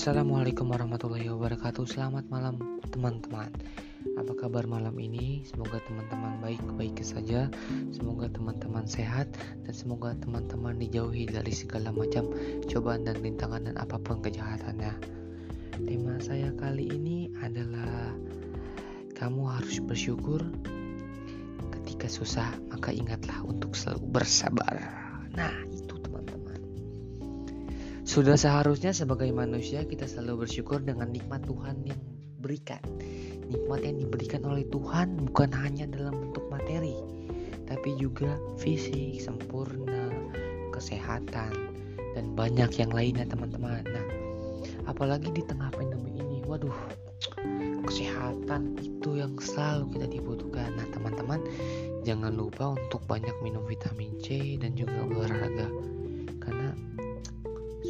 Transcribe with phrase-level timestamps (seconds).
[0.00, 1.84] Assalamualaikum warahmatullahi wabarakatuh.
[1.84, 2.56] Selamat malam
[2.88, 3.52] teman-teman.
[4.16, 5.44] Apa kabar malam ini?
[5.44, 7.52] Semoga teman-teman baik-baik saja.
[7.92, 9.28] Semoga teman-teman sehat
[9.60, 12.32] Dan semoga teman-teman dijauhi dari segala macam
[12.64, 14.96] cobaan dan rintangan dan apa pun kejahatannya.
[15.84, 18.16] Tema saya kali ini adalah
[19.20, 20.40] Kamu harus bersyukur
[21.76, 24.80] Ketika susah maka ingatlah untuk selalu bersabar.
[25.36, 25.52] Nah
[28.10, 32.02] sudah seharusnya sebagai manusia kita selalu bersyukur dengan nikmat Tuhan yang
[32.42, 32.82] berikan.
[33.46, 36.98] Nikmat yang diberikan oleh Tuhan bukan hanya dalam bentuk materi,
[37.70, 40.10] tapi juga fisik, sempurna,
[40.74, 41.54] kesehatan,
[42.18, 43.86] dan banyak yang lainnya teman-teman.
[43.86, 44.06] Nah,
[44.90, 46.74] apalagi di tengah pandemi ini, waduh,
[47.86, 50.74] kesehatan itu yang selalu kita dibutuhkan.
[50.74, 51.46] Nah, teman-teman,
[52.02, 55.70] jangan lupa untuk banyak minum vitamin C dan juga olahraga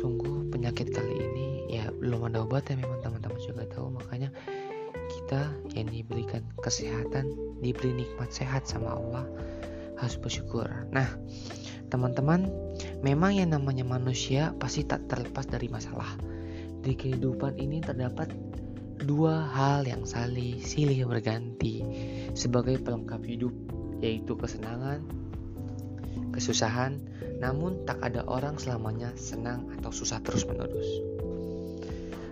[0.00, 3.92] sungguh penyakit kali ini ya belum ada obat ya memang teman-teman juga tahu.
[4.00, 4.32] Makanya
[5.12, 7.28] kita yang diberikan kesehatan
[7.60, 9.28] diberi nikmat sehat sama Allah.
[10.00, 10.64] Harus bersyukur.
[10.88, 11.04] Nah
[11.92, 12.48] teman-teman
[13.04, 16.16] memang yang namanya manusia pasti tak terlepas dari masalah.
[16.80, 18.32] Di kehidupan ini terdapat
[19.04, 21.84] dua hal yang saling silih berganti
[22.32, 23.52] sebagai pelengkap hidup
[24.00, 25.04] yaitu kesenangan
[26.30, 26.98] kesusahan,
[27.38, 30.86] namun tak ada orang selamanya senang atau susah terus-menerus.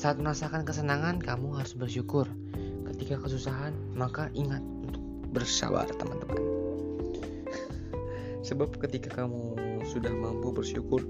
[0.00, 2.24] Saat merasakan kesenangan, kamu harus bersyukur.
[2.88, 6.40] Ketika kesusahan, maka ingat untuk bersabar, teman-teman.
[8.48, 11.04] Sebab ketika kamu sudah mampu bersyukur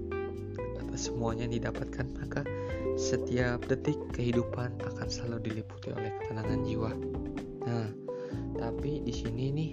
[0.83, 2.43] atas semuanya yang didapatkan, maka
[2.99, 6.93] setiap detik kehidupan akan selalu diliputi oleh ketenangan jiwa.
[7.65, 7.89] Nah,
[8.59, 9.71] tapi di sini nih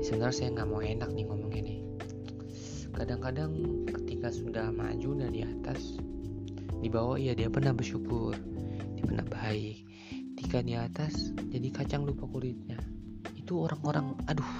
[0.00, 1.76] sebenarnya saya nggak mau enak nih ngomong ini.
[2.90, 3.52] Kadang-kadang
[3.88, 5.96] ketika sudah maju dari atas
[6.80, 8.34] di bawah ya dia pernah bersyukur.
[8.96, 9.76] Dia pernah baik.
[10.36, 12.80] Ketika di atas jadi kacang lupa kulitnya.
[13.36, 14.52] Itu orang-orang aduh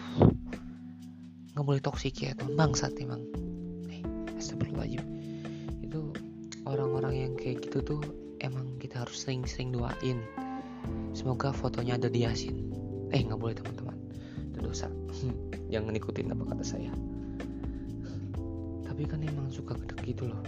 [1.56, 3.24] nggak boleh toksik ya teman bangsat emang.
[3.88, 4.04] Eh
[4.36, 5.04] astagfirullahaladzim.
[5.84, 6.12] Itu
[6.68, 8.02] orang-orang yang kayak gitu tuh
[8.44, 10.20] emang kita harus sering-sering doain.
[11.12, 12.70] Semoga fotonya ada di yasin.
[13.10, 13.96] Eh nggak boleh teman-teman.
[14.60, 14.99] Dosa
[15.72, 16.92] jangan ikutin apa kata saya.
[18.84, 20.42] Tapi kan emang suka gede gitu loh.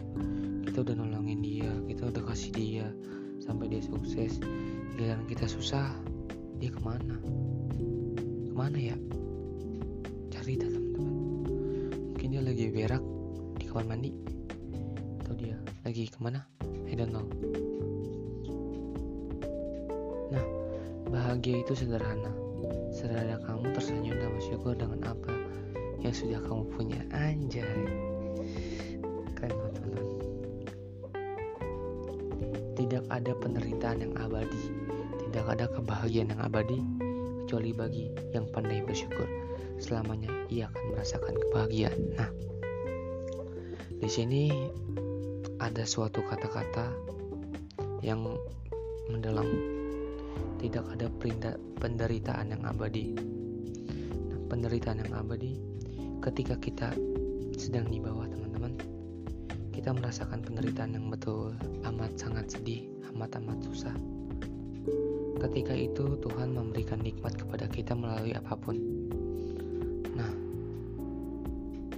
[0.67, 2.87] Kita udah nolongin dia kita udah kasih dia
[3.41, 4.41] sampai dia sukses.
[4.97, 5.93] Giliran kita susah
[6.61, 7.17] dia ke mana?
[8.49, 8.97] Ke mana ya?
[10.33, 11.15] Cari teman-teman.
[12.13, 13.03] Mungkin dia lagi berak
[13.57, 14.11] di kamar mandi.
[15.25, 15.57] Atau dia
[15.87, 16.45] lagi ke mana?
[16.89, 17.25] I don't know.
[20.29, 20.45] Nah
[21.09, 22.42] bahagia itu sederhana
[22.93, 25.33] Sederhana kamu tersenyum dan bersyukur dengan apa
[26.03, 27.01] yang sudah kamu punya.
[27.15, 27.65] Anjay.
[29.39, 30.07] Keren banget teman-teman
[32.79, 34.63] Tidak ada penderitaan yang abadi.
[35.19, 36.79] Tidak ada kebahagiaan yang abadi
[37.45, 39.29] Kecuali bagi yang pandai bersyukur.
[39.77, 42.01] Selamanya ia akan merasakan kebahagiaan.
[42.17, 42.31] Nah
[44.03, 44.51] di sini
[45.63, 46.91] ada suatu kata-kata
[48.03, 48.19] yang
[49.07, 49.72] mendalam
[50.63, 51.11] tidak ada
[51.83, 53.19] penderitaan yang abadi.
[54.31, 55.59] Nah, penderitaan yang abadi
[56.23, 56.89] ketika kita
[57.59, 58.79] sedang di bawah teman-teman,
[59.75, 61.51] kita merasakan penderitaan yang betul
[61.83, 63.97] amat sangat sedih, amat amat susah.
[65.43, 68.79] Ketika itu Tuhan memberikan nikmat kepada kita melalui apa pun.
[70.15, 70.31] Nah,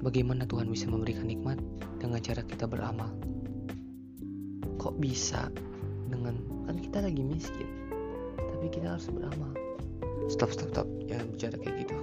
[0.00, 1.60] bagaimana Tuhan bisa memberikan nikmat
[2.00, 3.12] dengan cara kita beramal?
[4.80, 5.52] Kok bisa
[6.08, 7.68] dengan kan kita lagi miskin?
[8.64, 9.52] Tapi kita harus beramal.
[10.32, 10.88] Stop stop stop.
[11.04, 12.00] Jangan bicara kayak gitu.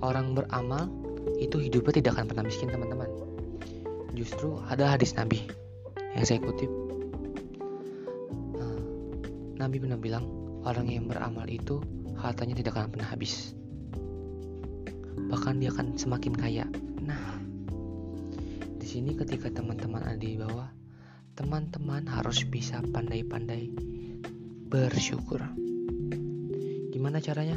[0.00, 0.88] Orang beramal
[1.36, 3.12] itu hidupnya tidak akan pernah miskin teman-teman.
[4.16, 5.44] Justru ada hadis nabi
[6.16, 6.72] yang saya kutip.
[8.56, 8.72] Nah,
[9.60, 10.24] nabi pernah bilang
[10.64, 11.76] orang yang beramal itu
[12.16, 13.52] hartanya tidak akan pernah habis.
[15.28, 16.64] Bahkan dia akan semakin kaya.
[17.04, 17.36] Nah
[18.80, 20.72] di sini ketika teman-teman ada di bawah
[21.36, 23.68] teman-teman harus bisa pandai-pandai
[24.74, 25.38] bersyukur.
[26.90, 27.54] Gimana caranya?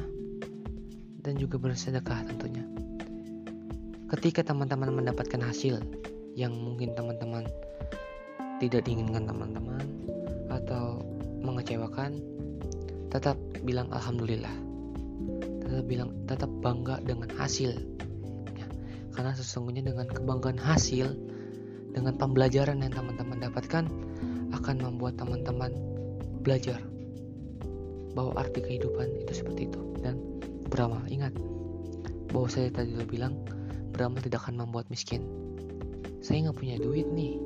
[1.26, 2.62] Dan juga bersedekah tentunya.
[4.14, 5.82] Ketika teman-teman mendapatkan hasil
[6.38, 7.50] yang mungkin teman-teman
[8.62, 9.82] tidak diinginkan teman-teman
[10.54, 11.02] atau
[11.42, 12.22] mengecewakan,
[13.10, 13.34] tetap
[13.66, 14.54] bilang alhamdulillah.
[15.66, 17.82] Tetap bilang tetap bangga dengan hasil.
[18.54, 18.70] Ya,
[19.18, 21.18] karena sesungguhnya dengan kebanggaan hasil
[21.98, 23.90] dengan pembelajaran yang teman-teman dapatkan
[24.54, 25.74] akan membuat teman-teman
[26.46, 26.78] belajar
[28.18, 29.82] bahwa arti kehidupan itu seperti itu.
[30.02, 30.18] Dan
[30.74, 31.38] beramal ingat
[32.34, 33.38] bahwa saya tadi udah bilang
[33.94, 35.22] beramal tidak akan membuat miskin.
[36.26, 37.38] Saya nggak punya duit nih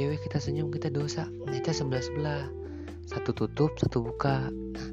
[0.00, 1.28] cewek kita senyum kita dosa.
[1.28, 2.42] Ngaca sebelah sebelah.
[3.04, 4.48] Satu tutup satu buka.
[4.48, 4.86] Nah,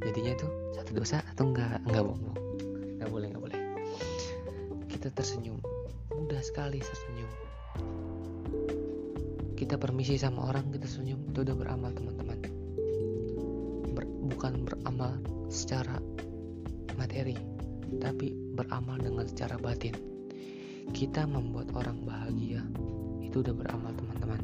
[0.00, 1.84] jadinya tuh satu dosa atau enggak?
[1.84, 2.36] Enggak bohong
[2.96, 3.60] nggak boleh nggak boleh.
[4.88, 5.60] Kita tersenyum.
[6.16, 7.28] Mudah sekali tersenyum.
[9.60, 11.20] Kita permisi sama orang kita senyum.
[11.28, 12.38] Itu udah beramal teman-teman.
[13.92, 15.20] Ber, bukan beramal
[15.52, 16.00] secara
[16.96, 17.36] materi
[18.00, 19.92] tapi beramal dengan secara batin.
[20.96, 22.64] Kita membuat orang bahagia
[23.36, 24.40] itu udah beramal teman-teman.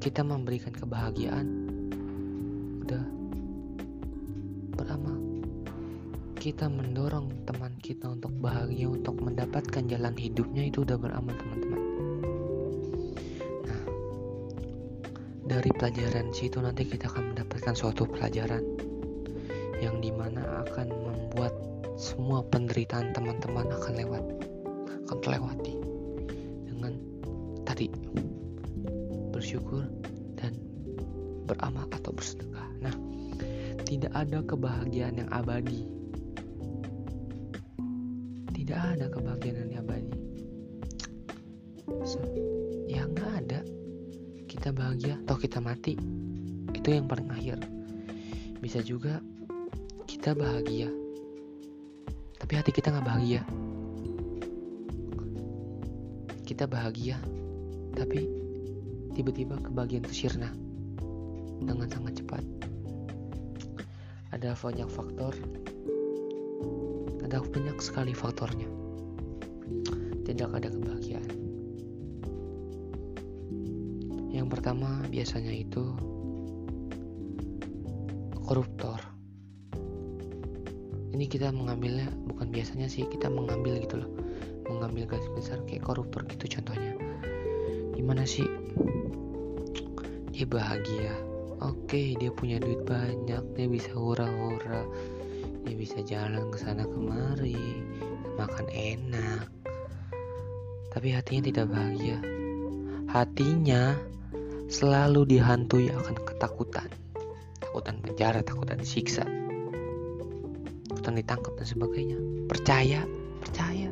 [0.00, 1.46] Kita memberikan kebahagiaan.
[2.80, 3.04] Udah
[4.72, 5.20] beramal.
[6.40, 11.82] Kita mendorong teman kita untuk bahagia untuk mendapatkan jalan hidupnya itu udah beramal teman-teman.
[15.44, 18.64] Dari pelajaran situ nanti kita akan mendapatkan suatu pelajaran
[19.84, 21.52] yang di mana akan membuat
[22.00, 24.24] semua penderitaan teman-teman akan lewat
[25.04, 25.84] akan terlewati
[27.74, 27.90] tadi
[29.34, 29.82] bersyukur
[30.38, 30.54] dan
[31.50, 32.70] beramal atau bersedekah.
[32.78, 32.94] Nah
[33.82, 35.82] tidak ada kebahagiaan yang abadi.
[38.54, 40.14] Tidak ada kebahagiaan yang abadi.
[42.06, 42.22] So,
[42.86, 43.60] ya nggak ada.
[44.46, 45.98] Kita bahagia atau kita mati
[46.70, 47.58] itu yang paling akhir.
[48.62, 49.18] Bisa juga
[50.06, 50.94] kita bahagia
[52.38, 53.42] tapi hati kita nggak bahagia.
[56.46, 57.18] Kita bahagia
[57.94, 58.26] tapi
[59.14, 60.50] tiba-tiba kebahagiaan itu sirna
[61.62, 62.44] dengan sangat cepat
[64.34, 65.32] ada banyak faktor
[67.22, 68.68] ada banyak sekali faktornya
[70.26, 71.30] tidak ada kebahagiaan
[74.34, 75.94] yang pertama biasanya itu
[78.44, 79.00] koruptor.
[81.14, 84.10] Ini kita mengambilnya bukan biasanya sih kita mengambil gitu loh,
[84.68, 86.93] mengambil garis besar kayak koruptor gitu contohnya.
[88.04, 88.44] Gimana sih?
[90.28, 91.16] Dia bahagia.
[91.64, 94.84] Oke, dia punya duit banyak, dia bisa hura-hura,
[95.64, 97.80] dia bisa jalan ke sana kemari,
[98.36, 99.48] makan enak.
[100.92, 102.20] Tapi hatinya tidak bahagia.
[103.08, 103.96] Hatinya
[104.68, 106.92] selalu dihantui akan ketakutan
[107.56, 109.24] takutan penjara takutan disiksa
[110.92, 112.18] takutan ditangkap dan sebagainya
[112.48, 113.00] percaya
[113.44, 113.88] percaya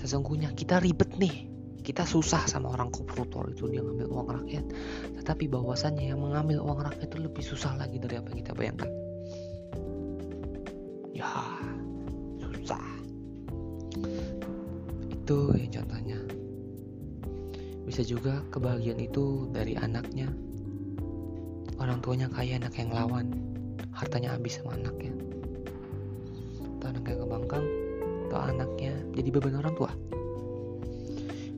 [0.00, 1.53] sesungguhnya kita ribet nih
[1.84, 4.64] kita susah sama orang koruptor itu dia ngambil uang rakyat
[5.20, 8.90] tetapi bahwasannya yang mengambil uang rakyat itu lebih susah lagi dari apa yang kita bayangkan
[11.12, 11.28] ya
[12.40, 12.84] susah
[15.12, 16.18] itu ya contohnya
[17.84, 20.32] bisa juga kebahagiaan itu dari anaknya.
[21.76, 23.36] Orang tuanya kaya, anak yang lawan.
[23.92, 25.12] Hartanya habis sama anaknya.
[26.80, 27.66] Atau anak yang kebangkang,
[28.26, 29.92] atau anaknya jadi beban orang tua.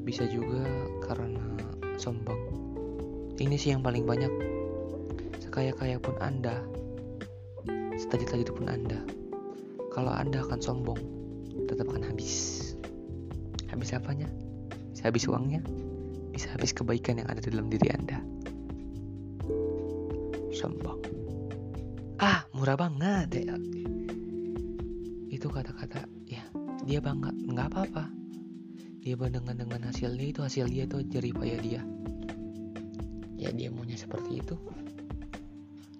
[0.06, 0.62] Bisa juga
[1.02, 1.42] karena
[1.98, 2.38] sombong.
[3.42, 4.30] Ini sih yang paling banyak.
[5.42, 6.62] Sekaya-kaya pun Anda,
[7.98, 9.02] setajir-tajir pun Anda.
[9.90, 11.00] Kalau Anda akan sombong,
[11.66, 12.62] tetap akan habis.
[13.66, 14.30] Habis apanya?
[15.02, 15.62] Habis uangnya,
[16.30, 18.18] bisa habis kebaikan yang ada di dalam diri Anda.
[20.54, 21.02] Sombong.
[22.22, 23.54] Ah, murah banget ya.
[25.30, 26.46] Itu kata-kata ya,
[26.86, 28.15] dia bangga, nggak apa-apa.
[29.06, 31.82] Dia bandingkan dengan hasilnya itu hasil dia itu jerih payah dia.
[33.38, 34.58] Ya dia maunya seperti itu.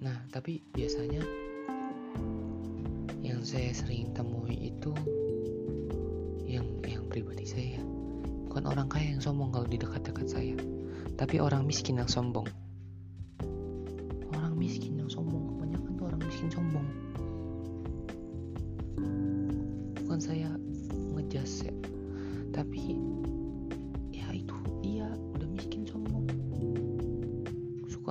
[0.03, 1.23] Nah, tapi biasanya
[3.23, 4.91] yang saya sering temui itu
[6.51, 7.79] yang yang pribadi saya
[8.51, 10.59] bukan orang kaya yang sombong kalau di dekat-dekat saya,
[11.15, 12.51] tapi orang miskin yang sombong.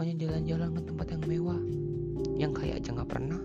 [0.06, 1.62] Sukanya jalan-jalan ke tempat yang mewah,
[2.38, 3.42] yang kaya aja nggak pernah.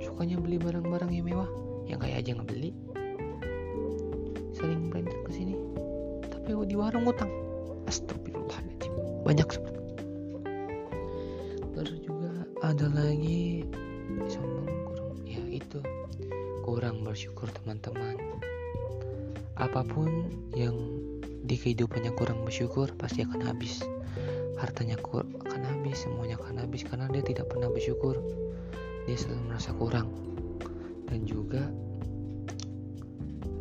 [0.00, 1.44] Sukanya beli barang-barang yang mewah,
[1.84, 2.72] yang kaya aja nggak beli.
[4.56, 5.60] Sering branded ke sini,
[6.32, 7.28] tapi di warung utang.
[7.84, 8.96] Astagfirullahaladzim.
[9.28, 9.76] Banyak seperti
[11.76, 12.32] terus juga
[12.64, 13.68] ada lagi
[14.24, 15.84] sombong kurang ya itu.
[16.64, 18.16] Kurang bersyukur teman-teman.
[19.60, 20.72] Apa pun yang
[21.44, 23.84] di kehidupannya kurang bersyukur pasti akan habis
[24.58, 28.18] hartanya akan habis semuanya akan habis karena dia tidak pernah bersyukur
[29.06, 30.08] dia selalu merasa kurang
[31.08, 31.62] dan juga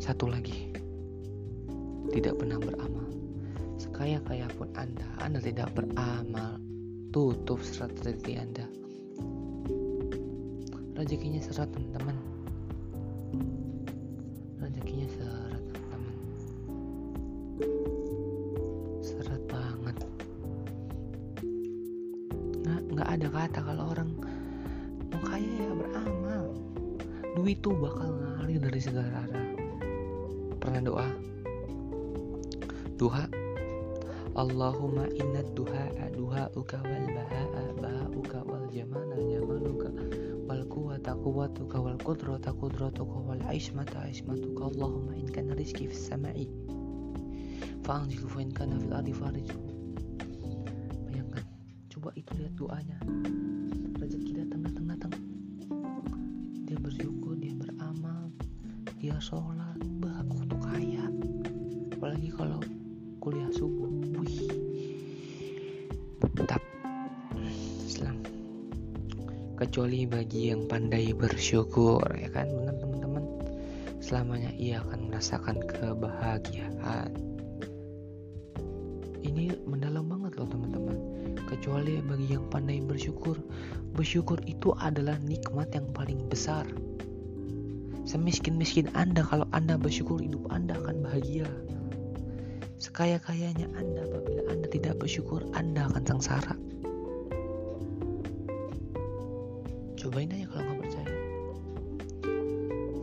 [0.03, 0.71] satu lagi
[2.11, 3.07] tidak pernah beramal.
[3.77, 6.57] Sekaya-kaya pun Anda, Anda tidak beramal,
[7.11, 8.65] tutup strategi Anda.
[10.97, 12.17] rezekinya seret teman-teman
[27.61, 29.47] tuh bakal ngalir dari segala arah.
[30.61, 31.07] Pernah doa?
[32.97, 33.25] Duha?
[34.37, 39.89] Allahumma inna duha duha uka wal baha'a baha'uka wal jamala jamaluka
[40.45, 46.45] wal quwata quwatuka wal qudrata qudratuka wal ismata ismatuka Allahumma in kana rizki fis sama'i
[47.81, 49.57] fa'anzilhu fa in kana fil ardi farijhu
[51.09, 51.45] bayangkan
[51.89, 52.97] coba itu lihat doanya.
[53.97, 55.13] Rezeki datang datang datang.
[56.69, 57.26] Dia bersyukur
[59.07, 61.07] dia sholat bah aku tuh kaya.
[61.95, 62.59] Apalagi kalau
[63.23, 63.87] kuliah subuh.
[64.19, 64.51] Wih.
[66.35, 66.59] Tetap.
[67.87, 68.19] Islam.
[69.55, 73.23] Kecuali bagi yang pandai bersyukur ya kan benar teman-teman.
[74.03, 77.15] Selamanya ia akan merasakan kebahagiaan.
[79.23, 80.99] Ini mendalam banget loh teman-teman.
[81.47, 83.39] Kecuali bagi yang pandai bersyukur
[83.95, 86.67] bersyukur itu adalah nikmat yang paling besar
[88.07, 91.45] semiskin-miskin anda kalau anda bersyukur hidup anda akan bahagia
[92.77, 96.53] Sekaya-kayanya Anda apabila Anda tidak bersyukur, Anda akan sengsara.
[99.97, 101.15] Cobain aja kalau nggak percaya.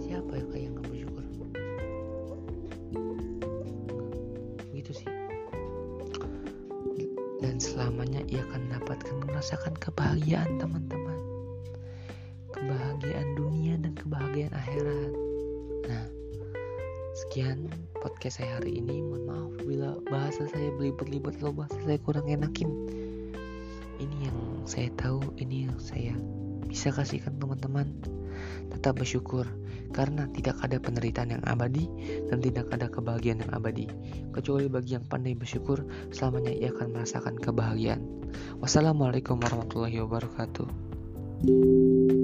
[0.07, 1.25] Siapa yang kaya nggak bersyukur?
[4.79, 5.11] Gitu sih.
[7.43, 11.04] Dan selamanya ia akan mendapatkan merasakan kebahagiaan teman-teman.
[18.25, 22.73] Podcast saya hari ini mohon maaf bila bahasa saya belibet-libet atau bahasa saya kurang enakin.
[24.01, 26.17] Ini yang saya tahu ini yang saya
[26.65, 27.93] bisa kasihkan teman-teman.
[28.73, 29.45] Tetap bersyukur
[29.93, 31.85] karena tidak ada penderitaan yang abadi
[32.33, 33.93] dan tidak ada kebahagiaan yang abadi.
[34.33, 38.09] Kecuali bagi yang pandai bersyukur selamanya ia akan merasakan kebahagiaan.
[38.65, 42.24] Wassalamualaikum warahmatullahi wabarakatuh